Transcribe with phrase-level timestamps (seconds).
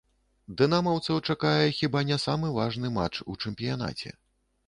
[0.61, 4.09] Дынамаўцаў чакае хіба не самы важны матч у чэмпіянаце.